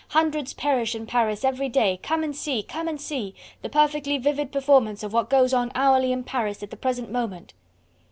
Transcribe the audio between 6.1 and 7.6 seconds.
in Paris at the present moment."